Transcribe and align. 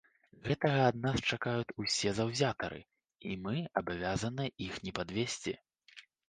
Гэтага 0.45 0.79
ад 0.91 0.95
нас 1.01 1.19
чакаюць 1.35 1.75
усе 1.83 2.13
заўзятары, 2.19 2.79
і 3.33 3.37
мы 3.45 3.55
абавязаныя 3.83 4.49
іх 4.71 4.81
не 4.87 4.91
падвесці. 5.03 5.55